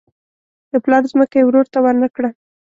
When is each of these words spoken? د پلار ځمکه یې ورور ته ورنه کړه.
د 0.71 0.73
پلار 0.83 1.03
ځمکه 1.11 1.35
یې 1.39 1.45
ورور 1.47 1.65
ته 1.73 1.77
ورنه 1.83 2.07
کړه. 2.15 2.29